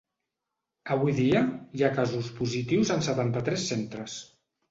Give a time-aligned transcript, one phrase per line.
[0.95, 1.41] Avui dia,
[1.79, 4.19] hi ha casos positius en setanta-tres centres.